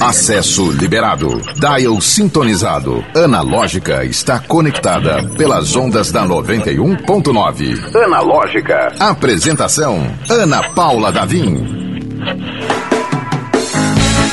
[0.00, 1.28] Acesso liberado.
[1.60, 3.04] Dial sintonizado.
[3.14, 7.94] Analógica está conectada pelas ondas da 91.9.
[7.94, 8.94] Analógica.
[8.98, 9.98] Apresentação:
[10.30, 11.62] Ana Paula Davim.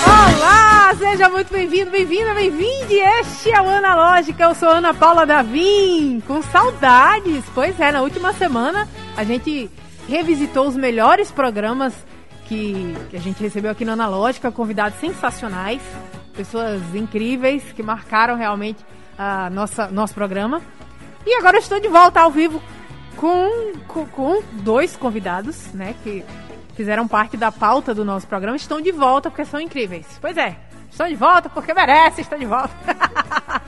[0.08, 2.96] Olá, seja muito bem-vindo, bem-vinda, bem-vinde.
[3.20, 4.46] Este é o Analógica.
[4.46, 6.24] Eu sou Ana Paula Davim.
[6.26, 7.44] Com saudades.
[7.54, 8.88] Pois é, na última semana
[9.18, 9.70] a gente
[10.08, 11.94] revisitou os melhores programas
[12.46, 15.82] que, que a gente recebeu aqui no Analógica, convidados sensacionais,
[16.36, 18.84] pessoas incríveis que marcaram realmente
[19.18, 20.62] a nossa nosso programa.
[21.26, 22.62] E agora estou de volta ao vivo
[23.16, 26.24] com, com, com dois convidados, né, que
[26.76, 30.06] fizeram parte da pauta do nosso programa, estão de volta porque são incríveis.
[30.20, 30.58] Pois é,
[30.90, 32.74] estão de volta porque merecem estar de volta.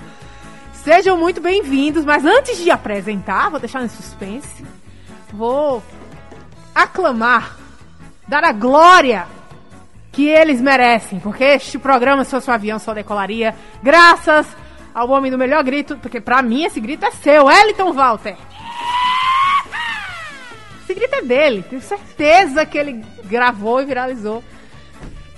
[0.74, 4.64] Sejam muito bem-vindos, mas antes de apresentar, vou deixar em suspense,
[5.34, 5.82] vou
[6.76, 7.58] aclamar
[8.28, 9.28] dar a glória
[10.12, 13.54] que eles merecem, porque este programa, se fosse um avião, só decolaria,
[13.84, 14.48] graças
[14.94, 18.38] ao homem do melhor grito, porque pra mim esse grito é seu, Eliton Walter.
[20.84, 24.44] Esse grito é dele, tenho certeza que ele gravou e viralizou.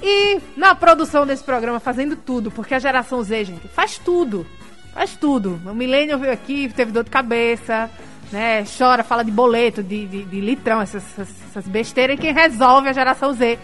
[0.02, 4.46] E na produção desse programa, fazendo tudo, porque a geração Z, gente, faz tudo.
[4.94, 5.60] Faz tudo.
[5.66, 7.90] O Millennium veio aqui, teve dor de cabeça,
[8.32, 8.64] né?
[8.78, 12.18] Chora, fala de boleto, de, de, de litrão, essas, essas, essas besteiras.
[12.18, 13.58] E quem resolve é a geração Z.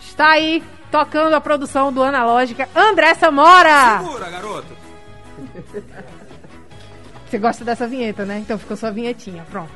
[0.00, 3.98] Está aí tocando a produção do Analógica, André Samora!
[3.98, 4.76] Segura, garoto!
[7.28, 8.38] Você gosta dessa vinheta, né?
[8.38, 9.70] Então ficou sua vinhetinha, pronto.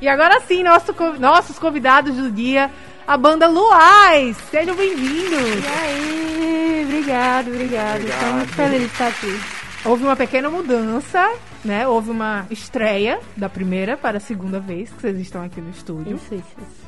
[0.00, 2.70] E agora sim, nosso, nossos convidados do dia,
[3.06, 4.36] a banda Luais.
[4.50, 5.64] Sejam bem-vindos!
[5.64, 8.00] E aí, obrigado, obrigado.
[8.00, 9.40] Estou muito feliz de estar aqui.
[9.84, 11.32] Houve uma pequena mudança,
[11.66, 11.86] né?
[11.86, 16.16] Houve uma estreia da primeira para a segunda vez que vocês estão aqui no estúdio.
[16.16, 16.86] Isso, isso, isso.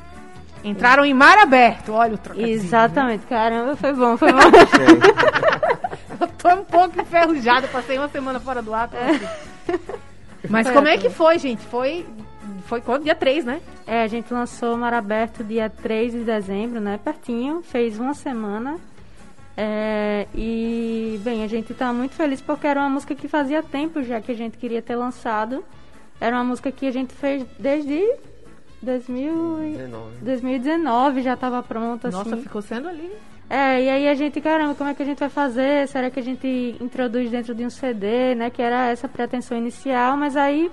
[0.63, 2.51] Entraram em mar aberto, olha o trocadilho.
[2.51, 4.39] Exatamente, caramba, foi bom, foi bom.
[6.19, 8.89] Eu tô um pouco enferrujada, passei uma semana fora do ar.
[8.91, 9.79] aqui.
[10.49, 11.61] Mas Foi como é que foi, gente?
[11.65, 12.05] Foi,
[12.65, 13.03] foi quando?
[13.03, 13.61] Dia 3, né?
[13.87, 16.99] É, a gente lançou Mar Aberto dia 3 de dezembro, né?
[17.03, 18.77] Pertinho, fez uma semana.
[19.61, 24.01] É, e, bem, a gente tá muito feliz porque era uma música que fazia tempo
[24.01, 25.65] já que a gente queria ter lançado.
[26.21, 28.01] Era uma música que a gente fez desde
[28.81, 29.77] 2000 e-
[30.21, 32.17] 2019, já tava pronta, assim.
[32.17, 33.11] Nossa, ficou sendo ali.
[33.49, 35.89] É, e aí a gente, caramba, como é que a gente vai fazer?
[35.89, 38.49] Será que a gente introduz dentro de um CD, né?
[38.49, 40.71] Que era essa pretensão inicial, mas aí,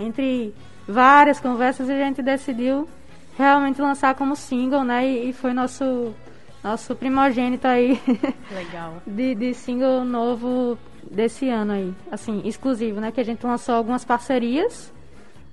[0.00, 0.54] entre
[0.88, 2.88] várias conversas, a gente decidiu
[3.36, 5.06] realmente lançar como single, né?
[5.06, 6.14] E, e foi nosso,
[6.62, 8.00] nosso primogênito aí
[8.50, 9.02] Legal.
[9.06, 10.78] de, de single novo
[11.10, 11.94] desse ano aí.
[12.10, 13.10] Assim, exclusivo, né?
[13.12, 14.92] Que a gente lançou algumas parcerias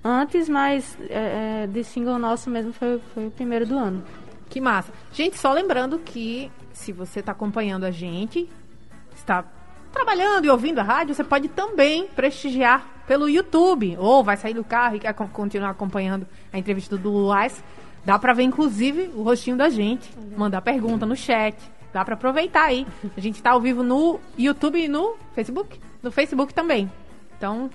[0.03, 4.03] antes, mas é, é, de single nosso mesmo foi, foi o primeiro do ano.
[4.50, 4.92] Que massa.
[5.12, 8.50] Gente, só lembrando que se você está acompanhando a gente,
[9.16, 9.44] está
[9.91, 13.97] trabalhando e ouvindo a rádio, você pode também prestigiar pelo YouTube.
[14.00, 17.64] Ou vai sair do carro e quer co- continuar acompanhando a entrevista do Luaz.
[18.06, 20.10] Dá pra ver, inclusive, o rostinho da gente.
[20.38, 21.56] Mandar pergunta no chat.
[21.94, 22.86] Dá pra aproveitar aí.
[23.16, 25.80] A gente tá ao vivo no YouTube e no Facebook.
[26.02, 26.90] No Facebook também.
[27.38, 27.70] Então,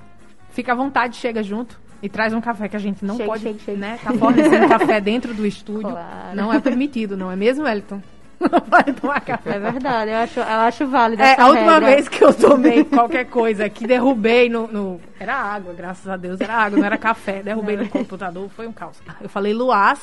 [0.51, 1.81] fica à vontade, chega junto.
[2.03, 3.79] E traz um café que a gente não Shake, pode, shake, shake.
[3.79, 3.99] né?
[4.03, 5.91] Tá fornecendo café dentro do estúdio.
[5.91, 6.37] Claro.
[6.37, 8.03] Não é permitido, não é mesmo, Elton?
[8.51, 9.57] Não pode tomar café.
[9.57, 11.87] É verdade, eu acho, eu acho válido É, essa a última regra.
[11.91, 16.41] vez que eu tomei qualquer coisa que derrubei no, no- Era água, graças a Deus,
[16.41, 17.43] era água, não era café.
[17.43, 19.01] Derrubei no computador, foi um caos.
[19.21, 20.01] Eu falei Luaz,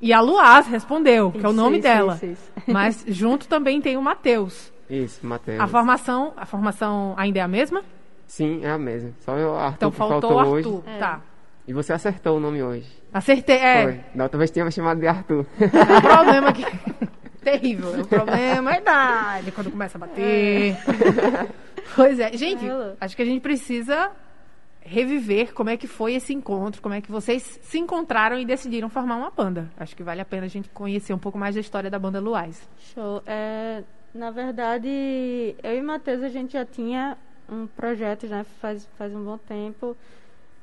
[0.00, 2.14] e a Luaz respondeu, que é o Isso, nome isso, dela.
[2.14, 2.50] isso, isso.
[2.66, 4.72] Mas junto também tem o Matheus.
[4.88, 5.60] Isso, Matheus.
[5.60, 7.82] A formação, a formação ainda é a mesma?
[8.26, 9.10] Sim, é a mesma.
[9.20, 10.68] Só o Arthur Então faltou faltou, o hoje.
[10.68, 10.82] Arthur.
[10.98, 11.20] Tá.
[11.68, 12.86] E você acertou o nome hoje.
[13.12, 13.56] Acertei.
[13.56, 14.00] É, Foi.
[14.14, 15.44] Da outra vez tinha me chamado de Arthur.
[15.60, 16.64] É um problema que.
[17.42, 17.94] Terrível.
[17.94, 20.76] É um problema é a idade, quando começa a bater.
[21.94, 22.32] Pois é.
[22.36, 22.96] Gente, É louco.
[23.00, 24.10] acho que a gente precisa
[24.82, 28.88] reviver como é que foi esse encontro, como é que vocês se encontraram e decidiram
[28.88, 29.70] formar uma banda.
[29.76, 32.20] Acho que vale a pena a gente conhecer um pouco mais da história da banda
[32.20, 32.68] Luais.
[32.94, 33.22] Show.
[33.26, 33.82] É,
[34.14, 37.16] na verdade, eu e Matheus, a gente já tinha
[37.48, 39.96] um projeto já faz, faz um bom tempo,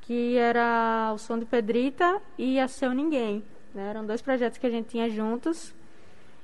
[0.01, 3.43] que era o Som de Pedrita e a Seu Ninguém.
[3.73, 3.89] né?
[3.89, 5.75] Eram dois projetos que a gente tinha juntos.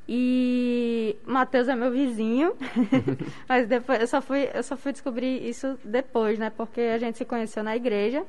[0.08, 2.54] E Matheus é meu vizinho,
[3.48, 6.50] mas depois eu só fui eu só fui descobrir isso depois, né?
[6.50, 8.24] Porque a gente se conheceu na igreja.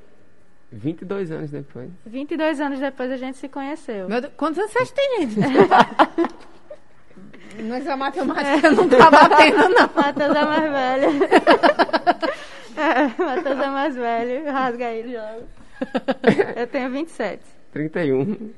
[0.71, 1.91] 22 anos depois.
[2.07, 4.09] 22 anos depois a gente se conheceu.
[4.09, 5.47] Meu Deus, quantos anos vocês têm, gente?
[7.69, 9.91] Mas a matemática não tá batendo, não.
[9.95, 11.25] Matheus é mais velho.
[12.77, 14.45] é, Matheus é mais velho.
[14.51, 15.47] Rasga ele joga.
[16.57, 17.41] Eu tenho 27.
[17.73, 18.51] 31.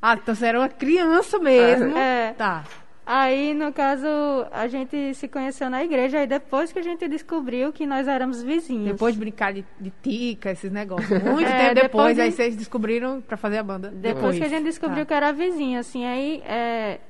[0.00, 1.96] Ah, então você era uma criança mesmo.
[1.96, 2.32] É.
[2.34, 2.64] Tá.
[3.10, 4.06] Aí, no caso,
[4.52, 8.42] a gente se conheceu na igreja, aí depois que a gente descobriu que nós éramos
[8.42, 8.84] vizinhos.
[8.92, 11.08] Depois de brincar de, de tica, esses negócios.
[11.24, 13.88] Muito É, tempo depois depois, de- aí vocês descobriram pra fazer a banda.
[13.90, 15.06] Depois que a gente descobriu Tá.
[15.06, 17.00] que era vizinho, assim, aí é,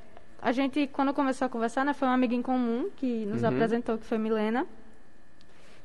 [0.40, 3.48] a gente, quando começou a conversar, né, foi uma amiga em comum que nos Uhum.
[3.48, 4.64] apresentou, que foi Milena.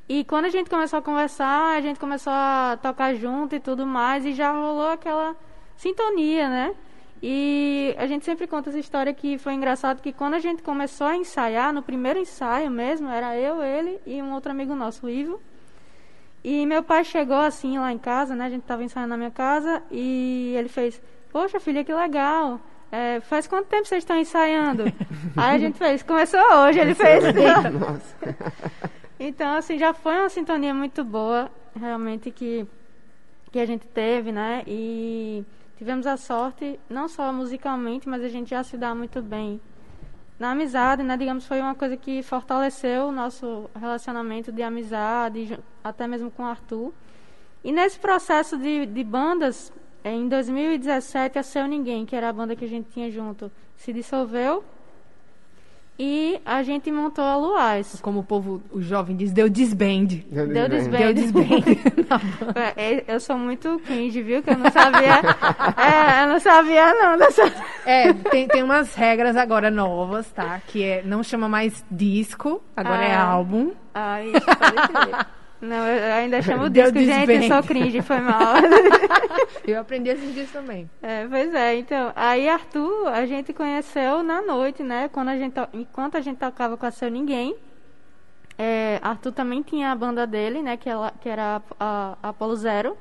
[0.08, 3.84] E quando a gente começou a conversar, a gente começou a tocar junto e tudo
[3.84, 5.34] mais, e já rolou aquela
[5.76, 6.72] sintonia, né?
[7.22, 11.06] E a gente sempre conta essa história que foi engraçado que quando a gente começou
[11.06, 15.10] a ensaiar, no primeiro ensaio mesmo, era eu, ele e um outro amigo nosso, o
[15.10, 15.40] Ivo.
[16.42, 18.44] E meu pai chegou assim lá em casa, né?
[18.44, 21.00] A gente tava ensaiando na minha casa e ele fez:
[21.32, 22.60] Poxa, filha, que legal.
[22.92, 24.84] É, faz quanto tempo vocês estão ensaiando?
[25.34, 26.78] Aí a gente fez: Começou hoje.
[26.78, 27.24] Ele fez.
[29.18, 32.66] Então, assim, já foi uma sintonia muito boa, realmente, que,
[33.50, 34.64] que a gente teve, né?
[34.66, 35.44] E
[35.84, 39.60] tivemos a sorte, não só musicalmente, mas a gente já se dá muito bem
[40.38, 41.14] na amizade, né?
[41.14, 46.46] Digamos, foi uma coisa que fortaleceu o nosso relacionamento de amizade, até mesmo com o
[46.46, 46.90] Arthur.
[47.62, 49.70] E nesse processo de, de bandas,
[50.02, 53.92] em 2017, a Seu Ninguém, que era a banda que a gente tinha junto, se
[53.92, 54.64] dissolveu.
[55.96, 58.00] E a gente montou a Luaz.
[58.02, 60.06] Como o povo, o jovem diz, deu disband.
[60.28, 61.00] Deu desbem.
[61.00, 61.60] Deu desband.
[61.60, 62.52] disband.
[62.76, 64.42] É, é, Eu sou muito cringe, viu?
[64.42, 65.20] Que eu não sabia.
[65.76, 67.16] é, eu não sabia, não.
[67.16, 67.42] Dessa...
[67.86, 70.60] É, tem, tem umas regras agora novas, tá?
[70.66, 73.22] Que é, não chama mais disco, agora é Ah.
[73.26, 73.70] álbum.
[73.94, 75.26] Ai, pode crer.
[75.64, 77.30] Não, eu ainda chamo Deu disco, gente.
[77.32, 77.54] Eu desband.
[77.54, 78.54] sou cringe, foi mal.
[79.66, 80.88] Eu aprendi esses dias também.
[81.02, 85.08] É, pois é, então, aí Arthur, a gente conheceu na noite, né?
[85.08, 87.56] Quando a gente, to- enquanto a gente tocava com a Seu Ninguém.
[88.56, 90.76] É, Arthur também tinha a banda dele, né?
[90.76, 92.96] Que, ela, que era a, a Apolo Zero.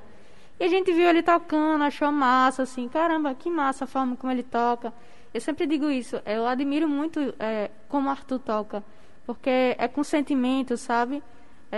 [0.59, 4.31] E a gente viu ele tocando, achou massa, assim, caramba, que massa a forma como
[4.31, 4.93] ele toca.
[5.33, 8.83] Eu sempre digo isso, eu admiro muito é, como Arthur toca,
[9.25, 11.23] porque é com sentimento, sabe?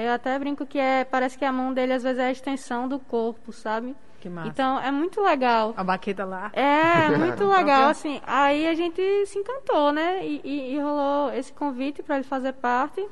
[0.04, 2.88] Eu até brinco que é, parece que a mão dele às vezes é a extensão
[2.88, 3.96] do corpo, sabe?
[4.20, 4.48] Que massa.
[4.50, 5.74] Então é muito legal.
[5.78, 6.50] A baqueta lá.
[6.54, 8.20] É, muito legal, assim.
[8.26, 10.26] Aí a gente se encantou, né?
[10.26, 13.06] E, e- e rolou esse convite para ele fazer parte.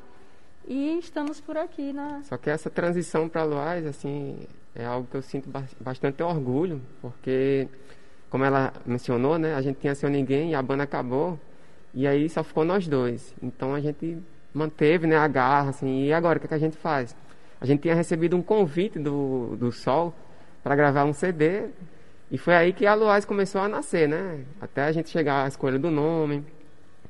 [0.66, 2.20] E estamos por aqui, né?
[2.24, 4.40] Só que essa transição para Luaz, assim,
[4.74, 7.68] é algo que eu sinto ba- bastante orgulho, porque,
[8.30, 11.38] como ela mencionou, né, a gente tinha Seu Ninguém e a banda acabou,
[11.92, 13.34] e aí só ficou nós dois.
[13.42, 14.16] Então a gente
[14.54, 17.14] manteve, né, a garra, assim, e agora, o que, é que a gente faz?
[17.60, 20.14] A gente tinha recebido um convite do, do Sol
[20.62, 21.64] para gravar um CD,
[22.30, 24.40] e foi aí que a Luaz começou a nascer, né?
[24.60, 26.44] Até a gente chegar à escolha do nome,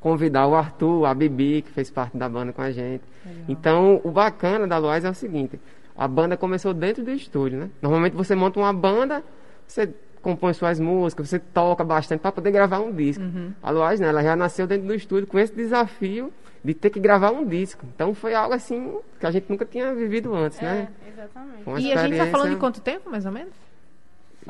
[0.01, 3.05] convidar o Arthur, a Bibi, que fez parte da banda com a gente.
[3.49, 5.59] Então, o bacana da Luaz é o seguinte:
[5.97, 7.71] a banda começou dentro do estúdio, né?
[7.81, 9.23] Normalmente você monta uma banda,
[9.67, 9.89] você
[10.21, 13.23] compõe suas músicas, você toca bastante para poder gravar um disco.
[13.63, 16.33] A Luaz, né, ela já nasceu dentro do estúdio com esse desafio
[16.65, 17.85] de ter que gravar um disco.
[17.95, 20.89] Então, foi algo assim que a gente nunca tinha vivido antes, né?
[21.07, 21.63] É, exatamente.
[21.63, 23.53] Foi uma E a gente tá falando de experiência- quanto tempo, mais ou menos?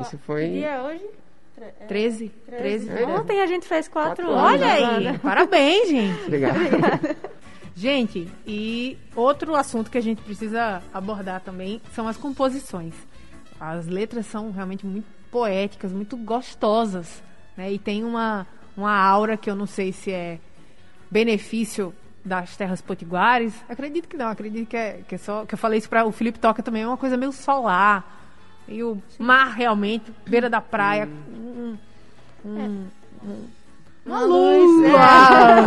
[0.00, 0.49] Isso Que foi.
[0.49, 1.05] dia é hoje?
[1.55, 2.28] Tre- é, 13?
[2.46, 2.88] 13.
[2.90, 3.06] É.
[3.06, 4.61] Ontem a gente fez quatro, Quatro anos.
[4.62, 6.22] Olha aí, parabéns, gente.
[6.26, 6.55] Obrigado.
[7.76, 12.94] Gente, e outro assunto que a gente precisa abordar também são as composições.
[13.58, 17.20] As letras são realmente muito poéticas, muito gostosas,
[17.56, 17.72] né?
[17.72, 18.46] E tem uma,
[18.76, 20.38] uma aura que eu não sei se é
[21.10, 21.93] benefício
[22.25, 23.53] das terras potiguares.
[23.69, 25.44] Acredito que não, acredito que é, que é só.
[25.44, 28.22] Que eu falei isso para o Felipe Toca também, é uma coisa meio solar.
[28.67, 31.06] E o mar realmente, beira da praia.
[31.06, 31.77] um-
[32.44, 32.87] um-
[33.25, 33.46] um-
[34.06, 34.93] uma Uma luz,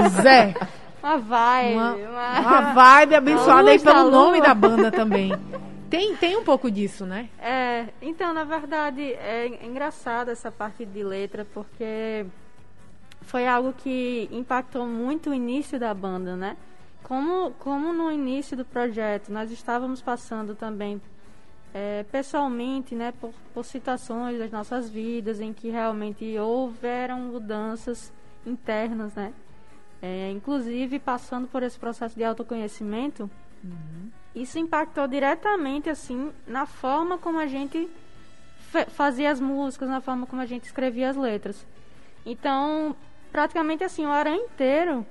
[0.06, 0.54] luz, é.
[1.02, 1.74] Uma vibe.
[1.76, 5.32] Uma, uma- vibe abençoada aí pelo nome da banda também.
[5.90, 7.30] Tem, tem um pouco disso, né?
[7.40, 12.26] É, então, na verdade, é engraçado essa parte de letra, porque
[13.28, 16.56] foi algo que impactou muito o início da banda, né?
[17.04, 21.02] Como, como no início do projeto nós estávamos passando também
[21.74, 28.14] é, pessoalmente, né, por, por situações das nossas vidas em que realmente houveram mudanças
[28.46, 29.34] internas, né?
[30.02, 33.30] É, inclusive passando por esse processo de autoconhecimento,
[34.34, 37.90] isso impactou diretamente assim na forma como a gente
[38.90, 41.66] fazia as músicas, na forma como a gente escrevia as letras.
[42.26, 42.96] Então,
[43.38, 45.06] praticamente assim, o Aran inteiro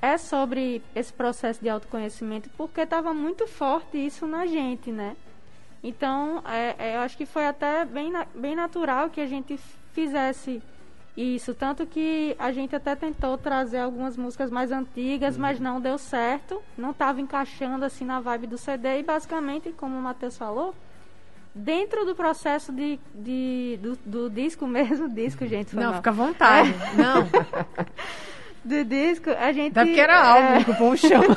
[0.00, 5.16] é sobre esse processo de autoconhecimento, porque estava muito forte isso na gente, né?
[5.82, 9.58] Então, é, é, eu acho que foi até bem, na- bem natural que a gente
[9.92, 10.62] fizesse
[11.16, 11.54] isso.
[11.54, 16.62] Tanto que a gente até tentou trazer algumas músicas mais antigas, mas não deu certo.
[16.78, 19.00] Não estava encaixando assim na vibe do CD.
[19.00, 20.72] E basicamente, como o Matheus falou,
[21.54, 25.94] dentro do processo de, de- do, do disco mesmo, disco, gente, Não, mal.
[25.94, 26.74] fica à vontade.
[26.96, 27.28] Não.
[28.64, 29.72] do disco, a gente.
[29.78, 31.36] Até porque era é, álbum que o povo chama.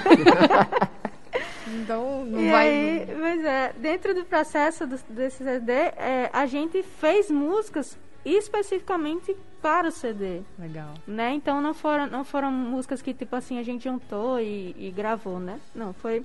[1.67, 2.67] então não e vai.
[2.69, 9.35] aí, mas é, dentro do processo do, desse CD, é, a gente fez músicas especificamente
[9.61, 10.41] para o CD.
[10.57, 10.93] Legal.
[11.07, 11.33] Né?
[11.33, 15.39] Então não foram, não foram músicas que tipo assim a gente juntou e, e gravou,
[15.39, 15.59] né?
[15.73, 16.23] Não, foi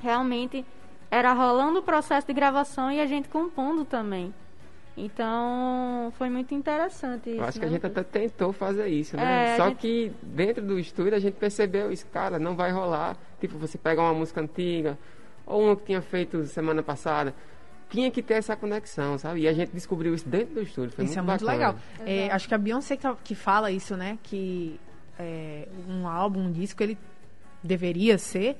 [0.00, 0.64] realmente
[1.12, 4.32] era rolando o processo de gravação e a gente compondo também.
[4.96, 7.38] Então foi muito interessante isso.
[7.38, 7.98] Eu acho que né, a gente Lucas?
[8.04, 9.52] até tentou fazer isso, né?
[9.52, 13.16] É, Só gente- que dentro do estúdio a gente percebeu isso, cara, não vai rolar.
[13.40, 14.98] Tipo, você pega uma música antiga,
[15.46, 17.34] ou uma que tinha feito semana passada,
[17.90, 19.40] tinha que ter essa conexão, sabe?
[19.40, 20.92] E a gente descobriu isso dentro do estúdio.
[20.92, 21.76] Foi isso é muito muito bacana.
[21.98, 22.06] legal.
[22.06, 24.18] É, acho que a Beyoncé que, tá- que fala isso, né?
[24.22, 24.80] Que
[25.18, 26.96] é, um álbum, um disco, ele
[27.62, 28.56] deveria ser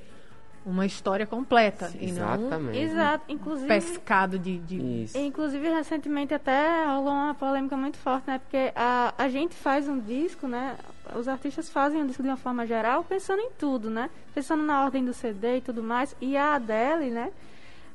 [0.65, 1.91] uma história completa.
[2.01, 2.79] E não Exatamente.
[2.79, 4.59] Exato, inclusive pescado de.
[4.59, 5.19] de- Isso.
[5.19, 8.39] Inclusive, recentemente até rolou uma polêmica muito forte, né?
[8.39, 10.77] Porque a, a gente faz um disco, né?
[11.17, 14.09] Os artistas fazem um disco de uma forma geral, pensando em tudo, né?
[14.35, 16.15] Pensando na ordem do CD e tudo mais.
[16.21, 17.31] E a Adele, né?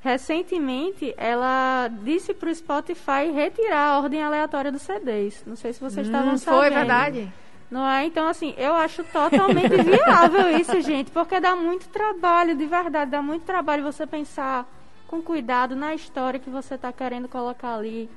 [0.02, 5.44] Recentemente, ela disse pro Spotify retirar a ordem aleatória dos CDs.
[5.46, 6.62] Não sei se vocês estavam Hum, sabendo.
[6.62, 7.34] foi verdade.
[7.70, 8.06] Não é?
[8.06, 13.22] Então, assim, eu acho totalmente viável isso, gente, porque dá muito trabalho, de verdade, dá
[13.22, 14.66] muito trabalho você pensar
[15.08, 18.10] com cuidado na história que você está querendo colocar ali.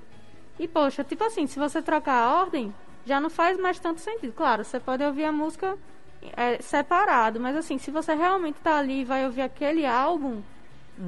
[0.59, 2.73] E, poxa, tipo assim, se você trocar a ordem,
[3.04, 4.33] já não faz mais tanto sentido.
[4.33, 5.76] Claro, você pode ouvir a música
[6.37, 10.42] é, separado, mas, assim, se você realmente está ali e vai ouvir aquele álbum,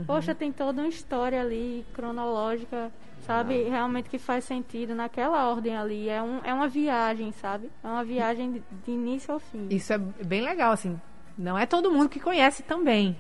[0.07, 2.91] poxa, tem toda uma história ali, cronológica,
[3.27, 3.63] sabe?
[3.65, 6.09] Realmente que faz sentido naquela ordem ali.
[6.09, 7.71] É, um, é uma viagem, sabe?
[7.83, 9.67] É uma viagem de, de início ao fim.
[9.71, 11.01] Isso é bem legal, assim.
[11.37, 13.17] Não é todo mundo que conhece também.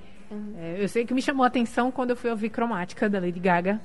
[0.56, 3.40] É, eu sei que me chamou a atenção quando eu fui ouvir Cromática, da Lady
[3.40, 3.80] Gaga.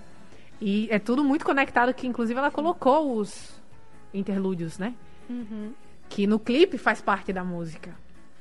[0.59, 3.62] E é tudo muito conectado, que inclusive ela colocou os
[4.13, 4.93] interlúdios, né?
[5.29, 5.74] Uhum.
[6.09, 7.93] Que no clipe faz parte da música.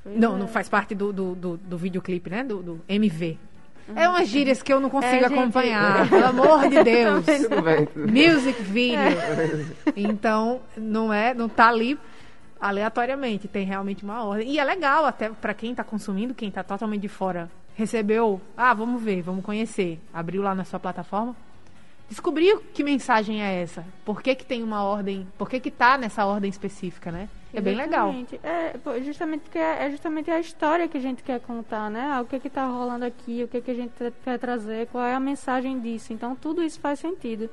[0.03, 0.39] Pois não, é.
[0.39, 2.45] não faz parte do, do, do, do videoclipe, né?
[2.45, 3.39] Do, do MV.
[3.95, 7.25] É umas gírias que eu não consigo É, gente, acompanhar, pelo amor de Deus.
[7.49, 8.29] Tudo bem, tudo bem.
[8.29, 8.99] Music video.
[9.95, 11.99] Então, não é, não tá ali
[12.61, 14.51] aleatoriamente, tem realmente uma ordem.
[14.51, 18.73] E é legal até para quem tá consumindo, quem tá totalmente de fora, recebeu, ah,
[18.75, 21.37] vamos ver, vamos conhecer, abriu lá na sua plataforma,
[22.09, 25.99] descobriu que mensagem é essa, por que que tem uma ordem, por que que tá
[25.99, 27.29] nessa ordem específica, né?
[27.59, 28.09] É bem legal.
[28.43, 32.11] É, justamente porque é, é justamente a história que a gente quer contar, né?
[32.13, 33.93] Ah, O que que tá rolando aqui, o que que a gente
[34.25, 36.13] quer trazer, qual é a mensagem disso.
[36.13, 37.49] Então, tudo isso faz sentido.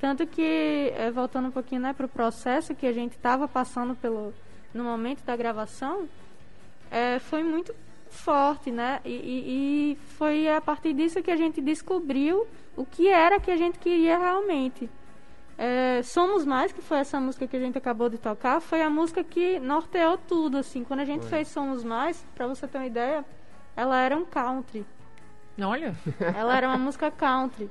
[0.00, 4.32] Tanto que, é, voltando um pouquinho, né, pro processo que a gente estava passando pelo,
[4.72, 6.08] no momento da gravação,
[6.90, 7.74] é, foi muito
[8.10, 9.00] forte, né?
[9.04, 12.46] E, e- e foi a partir disso que a gente descobriu
[12.76, 14.88] o que era que a gente queria realmente.
[15.60, 18.88] É, Somos Mais, que foi essa música que a gente acabou de tocar, foi a
[18.88, 20.84] música que norteou tudo, assim.
[20.84, 21.30] Quando a gente Foi.
[21.30, 23.24] fez Somos Mais, pra você ter uma ideia,
[23.76, 24.86] ela era um country.
[25.60, 25.92] Olha,
[26.36, 27.68] Ela era uma música country.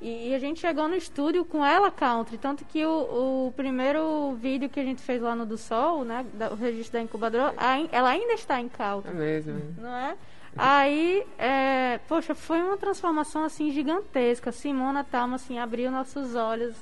[0.00, 2.38] E, e a gente chegou no estúdio com ela country.
[2.38, 6.24] Tanto que o, o primeiro vídeo que a gente fez lá no Do Sol, né?
[6.34, 7.52] da- o registro da incubadora,
[7.90, 9.74] ela ainda está em country É mesmo.
[9.78, 10.16] não é?
[10.56, 14.52] Aí, é, poxa, foi uma transformação assim gigantesca.
[14.52, 16.76] Simona Talma assim abriu nossos olhos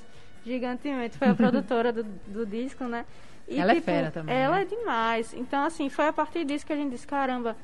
[0.44, 1.16] gigantemente.
[1.16, 3.04] Foi a produtora do, do disco, né?
[3.48, 4.62] E, Ela é fera também, Ela né?
[4.62, 5.34] é demais.
[5.34, 7.56] Então, assim, foi a partir disso que a gente disse, caramba,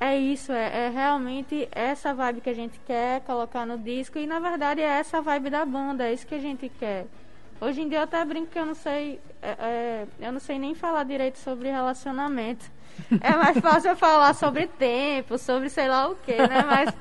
[0.00, 4.26] é isso, é, é realmente essa vibe que a gente quer colocar no disco e
[4.26, 7.06] na verdade é essa vibe da banda, é isso que a gente quer.
[7.60, 10.58] Hoje em dia eu até brinco que eu não sei, é, é, eu não sei
[10.58, 12.68] nem falar direito sobre relacionamento.
[13.22, 16.62] É mais fácil eu falar sobre tempo, sobre sei lá o que, né?
[16.62, 16.92] Mas,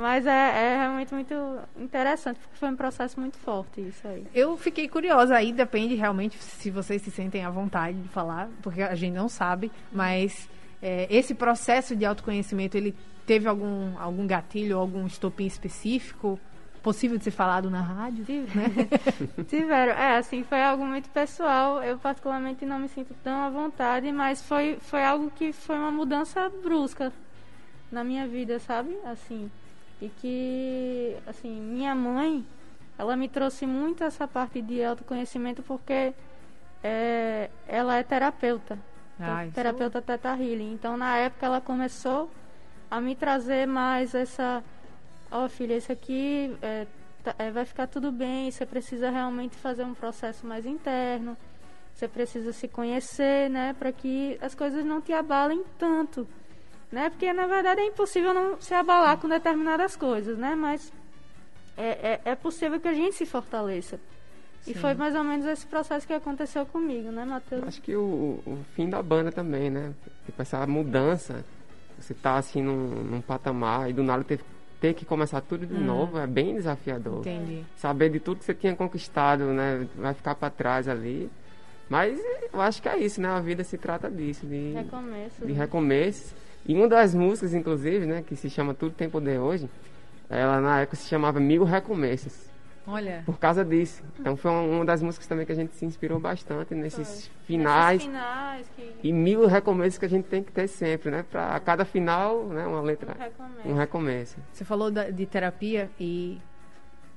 [0.00, 1.34] mas é, é realmente muito
[1.76, 4.26] interessante, porque foi um processo muito forte isso aí.
[4.34, 8.82] eu fiquei curiosa, aí depende realmente se vocês se sentem à vontade de falar, porque
[8.82, 10.48] a gente não sabe, mas
[10.82, 12.94] é, esse processo de autoconhecimento, ele
[13.26, 16.40] teve algum, algum gatilho, algum estopim específico,
[16.82, 18.24] possível de ser falado na rádio?
[18.26, 18.88] Né?
[19.46, 21.82] Tiveram, é, assim, foi algo muito pessoal.
[21.82, 25.90] Eu particularmente não me sinto tão à vontade, mas foi, foi algo que foi uma
[25.90, 27.12] mudança brusca
[27.92, 28.96] na minha vida, sabe?
[29.04, 29.50] Assim,
[30.00, 32.44] e que, assim, minha mãe,
[32.98, 36.12] ela me trouxe muito essa parte de autoconhecimento porque
[36.82, 38.78] é, ela é terapeuta.
[39.18, 40.72] Ah, isso- terapeuta Teta Healing.
[40.72, 42.30] Então, na época, ela começou
[42.90, 44.62] a me trazer mais essa.
[45.30, 46.86] Ó, filha, isso aqui é,
[47.22, 48.50] tá- é, vai ficar tudo bem.
[48.50, 51.36] Você precisa realmente fazer um processo mais interno.
[51.94, 53.74] Você precisa se conhecer, né?
[53.78, 56.26] Para que as coisas não te abalem tanto.
[56.90, 57.08] Né?
[57.08, 60.54] Porque, na verdade, é impossível não se abalar com determinadas coisas, né?
[60.56, 60.92] Mas
[61.76, 63.98] é, é, é possível que a gente se fortaleça.
[64.66, 67.66] E foi mais ou menos esse processo que aconteceu comigo, né, Matheus?
[67.66, 69.92] Acho que o, o fim da banda também, né?
[70.26, 71.44] Tipo, essa mudança.
[71.98, 74.40] Você tá assim num, num patamar e do nada ter,
[74.80, 77.20] ter que começar tudo de novo é bem desafiador.
[77.20, 77.64] Entendi.
[77.76, 79.86] Saber de tudo que você tinha conquistado, né?
[79.96, 81.30] Vai ficar para trás ali.
[81.88, 82.18] Mas
[82.52, 83.28] eu acho que é isso, né?
[83.28, 85.44] A vida se trata disso, de Recomeço.
[85.44, 85.58] de né?
[86.66, 89.68] E uma das músicas, inclusive, né, que se chama Tudo Tem Poder Hoje,
[90.28, 92.48] ela na época se chamava Mil Recomeços,
[92.86, 94.02] Olha, por causa disso.
[94.18, 97.46] Então foi uma, das músicas também que a gente se inspirou bastante nesses Foi.
[97.46, 98.94] finais finais que...
[99.08, 101.24] e mil recomeços que a gente tem que ter sempre, né?
[101.30, 103.68] Para cada final, né, uma letra, Recomeço.
[103.68, 104.36] um recomeço.
[104.52, 106.38] você falou da- de terapia e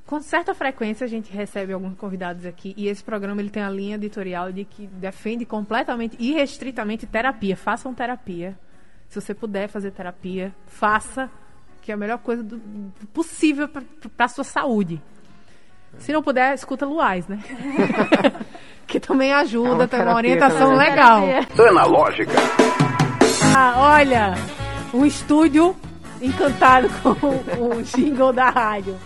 [0.06, 3.70] com certa frequência a gente recebe alguns convidados aqui e esse programa ele tem a
[3.70, 7.56] linha editorial de que defende completamente e restritamente terapia.
[7.56, 8.58] Façam terapia.
[9.14, 11.30] Se você puder fazer terapia, faça,
[11.84, 13.84] que é a melhor coisa do- do possível para
[14.18, 15.00] a sua saúde.
[16.00, 17.40] Se não puder, escuta Luais, né?
[18.88, 20.90] que também É ajuda, uma tem uma terapia orientação também.
[20.90, 21.22] legal.
[21.22, 21.70] Terapia.
[21.70, 22.32] Analógica.
[23.56, 24.34] Ah, olha,
[24.92, 25.76] um estúdio
[26.20, 27.12] encantado com
[27.78, 28.98] o jingle da rádio.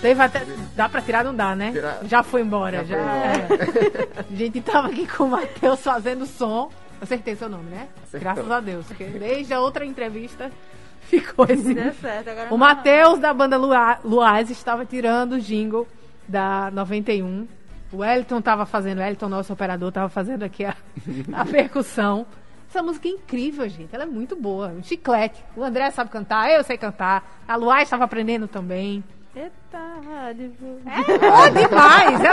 [0.00, 0.46] Teve até.
[0.76, 1.24] Dá pra tirar?
[1.24, 1.72] Não dá, né?
[1.72, 2.84] Tirar- Já foi embora.
[2.84, 4.08] Já Já foi é.
[4.32, 6.70] A gente tava aqui com o Matheus fazendo som.
[7.02, 7.88] Acertei seu nome, né?
[8.04, 8.20] Acertou.
[8.20, 8.86] Graças a Deus.
[8.86, 10.50] Porque desde a outra entrevista
[11.02, 11.74] ficou esse.
[11.74, 12.30] Deu certo.
[12.30, 15.86] Agora O Matheus da banda Lua- Luaz estava tirando o jingle
[16.28, 17.46] da 91.
[17.92, 20.74] O Elton estava fazendo, o Elton, nosso operador, estava fazendo aqui a,
[21.34, 22.24] a percussão.
[22.70, 23.94] Essa música é incrível, gente.
[23.94, 24.68] Ela é muito boa.
[24.68, 25.44] Um chiclete.
[25.54, 27.42] O André sabe cantar, eu sei cantar.
[27.46, 29.04] A Luaz estava aprendendo também.
[29.36, 29.78] Eita,
[30.08, 30.54] rádio.
[30.86, 32.20] É boa demais!
[32.24, 32.32] É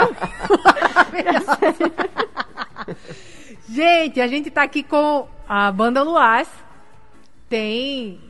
[3.70, 6.48] gente, a gente tá aqui com a banda Luaz.
[7.48, 8.20] Tem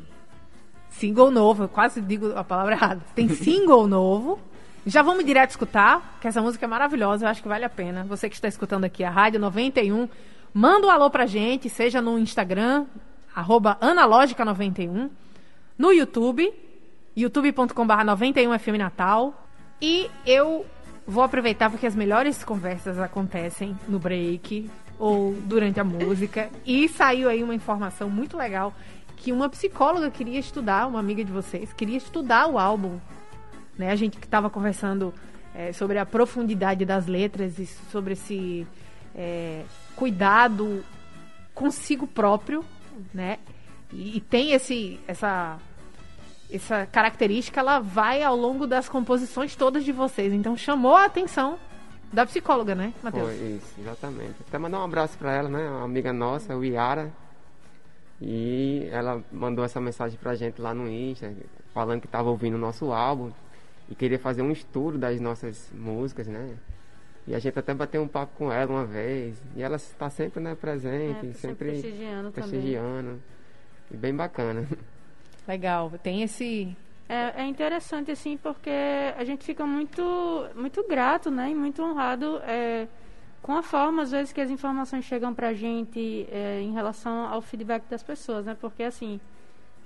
[0.91, 3.01] single novo, eu quase digo a palavra errada.
[3.15, 4.39] Tem single novo.
[4.87, 8.05] Já vamos direto escutar, que essa música é maravilhosa, eu acho que vale a pena.
[8.05, 10.09] Você que está escutando aqui a Rádio 91,
[10.55, 12.87] manda um alô pra gente, seja no Instagram,
[13.35, 15.11] arroba analógica91,
[15.77, 16.51] no YouTube,
[17.15, 19.47] youtube.com.br 91FM Natal.
[19.83, 20.65] E eu
[21.07, 26.51] vou aproveitar porque as melhores conversas acontecem no break ou durante a música.
[26.65, 28.73] E saiu aí uma informação muito legal
[29.17, 32.99] que uma psicóloga queria estudar, uma amiga de vocês, queria estudar o álbum.
[33.77, 33.91] Né?
[33.91, 35.13] A gente que estava conversando
[35.55, 38.67] é, sobre a profundidade das letras e sobre esse
[39.15, 39.65] é,
[39.97, 40.85] cuidado
[41.55, 42.65] consigo próprio,
[43.13, 43.39] né?
[43.93, 45.59] E, e tem esse, essa
[46.53, 50.33] essa característica ela vai ao longo das composições todas de vocês.
[50.33, 51.59] Então chamou a atenção
[52.13, 53.27] da psicóloga, né, Matheus?
[53.37, 54.35] Foi isso, exatamente.
[54.49, 55.69] Até mandar um abraço para ela, né?
[55.69, 57.11] Uma amiga nossa, o Iara.
[58.21, 61.33] E ela mandou essa mensagem pra gente lá no Insta,
[61.73, 63.31] falando que estava ouvindo o nosso álbum
[63.89, 66.55] e queria fazer um estudo das nossas músicas, né?
[67.27, 69.41] E a gente até bateu um papo com ela uma vez.
[69.57, 72.51] E ela está sempre né, presente, É, sempre prestigiando também.
[72.51, 73.21] prestigiando.
[73.91, 74.67] E bem bacana.
[75.49, 75.91] Legal.
[76.03, 76.77] Tem esse.
[77.11, 78.71] É, é interessante, assim, porque
[79.17, 80.01] a gente fica muito,
[80.55, 81.51] muito grato, né?
[81.51, 82.87] E muito honrado é,
[83.43, 87.43] com a forma, às vezes, que as informações chegam pra gente é, em relação ao
[87.43, 88.57] feedback das pessoas, né?
[88.61, 89.21] Porque, assim,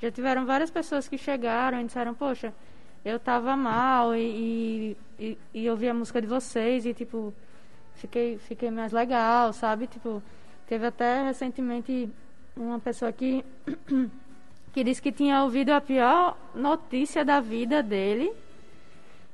[0.02, 2.52] já tiveram várias pessoas que chegaram e disseram, poxa,
[3.02, 7.32] eu tava mal e, e, e eu vi a música de vocês e, tipo,
[7.94, 9.86] fiquei, fiquei mais legal, sabe?
[9.86, 10.22] Tipo,
[10.66, 12.06] teve até recentemente
[12.54, 13.42] uma pessoa que
[14.74, 18.32] que disse que tinha ouvido a pior notícia da vida dele.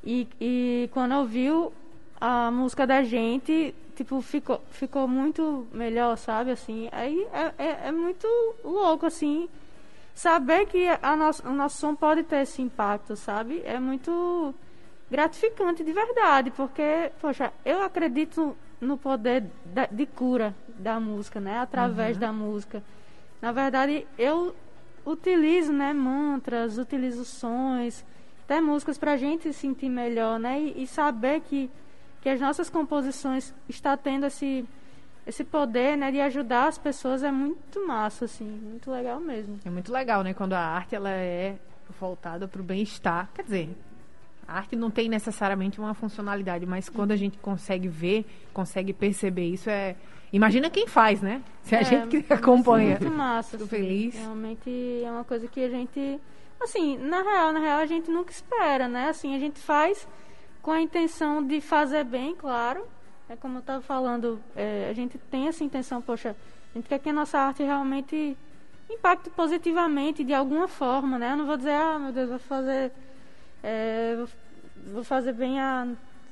[0.05, 1.73] E, e quando ouviu
[2.21, 6.51] a música da gente, tipo, ficou, ficou muito melhor, sabe?
[6.51, 8.29] Assim, aí é, é, é muito
[8.63, 9.49] louco, assim,
[10.15, 13.63] saber que a nosso, o nosso som pode ter esse impacto, sabe?
[13.65, 14.55] É muito
[15.11, 21.59] gratificante de verdade, porque, poxa, eu acredito no poder da, de cura da música, né?
[21.59, 22.83] Através da música.
[23.41, 24.55] Na verdade, eu
[25.05, 28.05] utilizo, né, mantras, utilizo sons,
[28.45, 31.71] até músicas para a gente se sentir melhor, né, e, e, saber que,
[32.21, 34.67] que as nossas composições está tendo esse
[35.27, 39.61] esse poder, né, de ajudar as pessoas é muito massa, assim, muito legal mesmo.
[39.65, 40.35] É muito legal, né?
[40.35, 41.57] Quando a arte ela é
[42.01, 43.31] voltada para o bem-estar.
[43.35, 43.77] Quer dizer,
[44.51, 49.45] a arte não tem necessariamente uma funcionalidade, mas quando a gente consegue ver, consegue perceber
[49.47, 49.95] isso, é.
[50.33, 51.41] Imagina quem faz, né?
[51.63, 52.99] Se a É, gente que acompanha.
[53.01, 53.59] Muito massa.
[53.59, 53.77] Fico assim.
[53.77, 54.15] feliz.
[54.17, 56.21] Realmente é uma coisa que a gente.
[56.61, 59.09] Assim, na real, na real, a gente nunca espera, né?
[59.09, 60.07] Assim, a gente faz
[60.63, 62.85] com a intenção de fazer bem, claro.
[63.29, 66.35] É como eu estava falando, é, a gente tem essa intenção, poxa,
[66.75, 68.37] a gente quer que a nossa arte realmente
[68.91, 71.33] impacte positivamente de alguma forma, né?
[71.33, 72.93] Eu não vou dizer, ah, meu Deus, vou fazer.
[73.63, 74.29] É, vou-
[74.95, 75.87] vou fazer bem a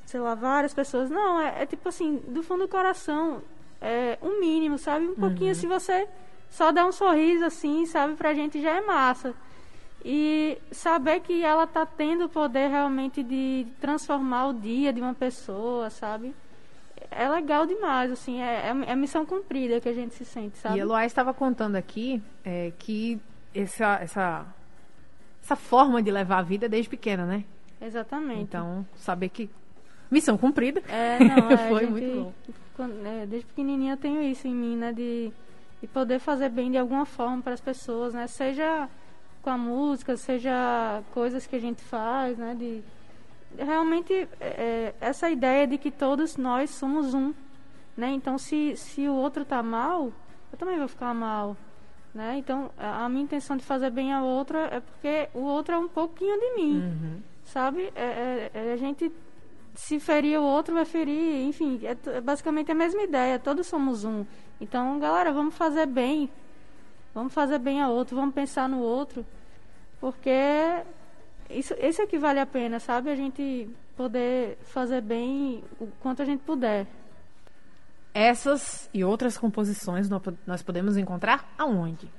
[0.08, 1.10] sei lá, várias pessoas.
[1.10, 3.42] Não, é, é tipo assim, do fundo do coração,
[3.80, 5.06] é um mínimo, sabe?
[5.06, 5.54] Um pouquinho, uhum.
[5.54, 6.08] se você
[6.50, 9.34] só dá um sorriso assim, sabe, pra gente já é massa.
[10.02, 15.12] E saber que ela tá tendo o poder realmente de transformar o dia de uma
[15.12, 16.34] pessoa, sabe?
[17.10, 20.78] É legal demais, assim, é, é, é missão cumprida que a gente se sente, sabe?
[20.78, 23.20] E a estava contando aqui é, que
[23.54, 24.46] essa, essa,
[25.48, 27.42] essa forma de levar a vida desde pequena, né?
[27.80, 28.42] Exatamente.
[28.42, 29.48] Então, saber que
[30.10, 30.82] missão cumprida.
[30.88, 32.32] É, não, é, foi gente, muito bom.
[32.76, 34.92] Quando, é, desde pequenininha eu tenho isso em mim, né?
[34.92, 35.32] De,
[35.80, 38.26] de poder fazer bem de alguma forma para as pessoas, né?
[38.26, 38.90] Seja
[39.40, 42.54] com a música, seja coisas que a gente faz, né?
[42.54, 42.82] De,
[43.56, 47.32] realmente, é, é, essa ideia de que todos nós somos um,
[47.96, 48.10] né?
[48.10, 50.12] Então, se, se o outro tá mal,
[50.52, 51.56] eu também vou ficar mal,
[52.18, 52.36] né?
[52.36, 55.86] Então, a, minha intenção de fazer bem ao outro é porque o outro é um
[55.86, 57.22] pouquinho de mim, uhum.
[57.44, 57.92] sabe?
[57.94, 59.12] É, é, é a gente
[59.76, 64.04] se ferir o outro vai ferir, enfim, é, é, basicamente a mesma ideia, todos somos
[64.04, 64.26] um.
[64.60, 66.28] Então, galera, vamos fazer bem,
[67.14, 69.24] vamos fazer bem ao outro, vamos pensar no outro,
[70.00, 70.82] porque
[71.48, 73.10] isso, isso é que vale a pena, sabe?
[73.10, 76.84] A gente poder fazer bem o quanto a gente puder.
[78.14, 80.08] Essas e outras composições
[80.46, 82.10] nós podemos encontrar aonde?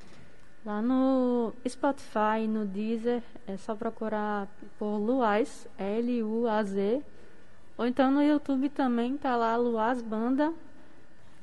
[0.66, 4.48] Lá no Spotify, no Deezer, é só procurar
[4.78, 7.02] por Luaz, L-U-A-Z,
[7.78, 10.54] ou então no YouTube também tá lá Luaz Banda.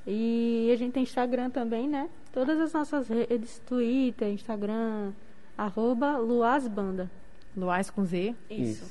[0.06, 2.08] E a gente tem Instagram também, né?
[2.32, 5.12] Todas as nossas redes, Twitter, Instagram,
[5.56, 7.10] arroba Luaz Banda.
[7.56, 8.34] Luaz com Z.
[8.50, 8.84] Isso.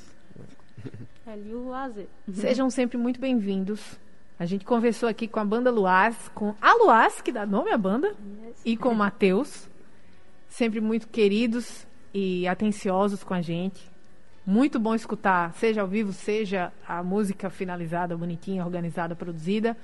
[1.26, 2.08] L-U-A-Z.
[2.34, 3.98] Sejam sempre muito bem-vindos.
[4.38, 7.78] A gente conversou aqui com a banda Luaz, com a Luaz, que dá nome à
[7.78, 8.60] banda, yes.
[8.64, 9.66] e com o Matheus.
[10.48, 13.90] Sempre muito queridos e atenciosos com a gente.
[14.46, 19.74] Muito bom escutar, seja ao vivo, seja a música finalizada, bonitinha, organizada, produzida.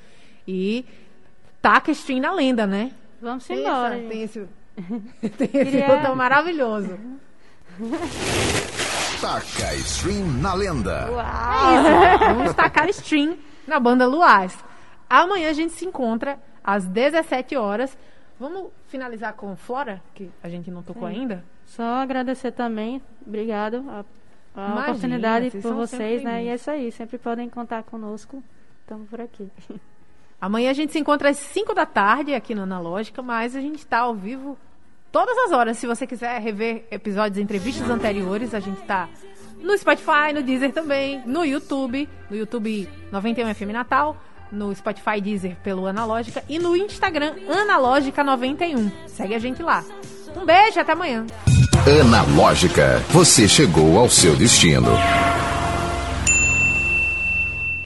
[0.47, 0.85] E
[1.63, 2.93] taca stream na lenda, né?
[3.21, 3.99] Vamos embora.
[3.99, 4.49] Essa, tem esse,
[5.39, 6.99] tem esse botão maravilhoso.
[9.19, 11.11] Taca stream na lenda.
[11.11, 12.19] Uau.
[12.35, 14.65] Vamos tacar stream na banda Luaz.
[15.09, 17.97] Amanhã a gente se encontra às 17 horas.
[18.39, 21.15] Vamos finalizar com Flora, que a gente não tocou Sim.
[21.15, 21.45] ainda?
[21.65, 23.01] Só agradecer também.
[23.27, 23.85] Obrigado.
[23.89, 24.05] A
[24.55, 26.45] a Imagina, oportunidade vocês por vocês, né?
[26.45, 28.43] E é isso aí, sempre podem contar conosco.
[28.83, 29.51] Estamos por aqui.
[30.41, 33.79] Amanhã a gente se encontra às 5 da tarde aqui no Analógica, mas a gente
[33.79, 34.59] está ao vivo
[35.11, 35.79] todas as horas.
[35.79, 39.09] Se você quiser rever episódios, entrevistas anteriores, a gente está
[39.63, 44.17] no Spotify, no Deezer também, no YouTube, no YouTube 91FM Natal,
[44.51, 48.91] no Spotify Deezer pelo Analógica e no Instagram Analógica91.
[49.07, 49.85] Segue a gente lá.
[50.37, 51.27] Um beijo, até amanhã.
[52.01, 54.91] Analógica, você chegou ao seu destino.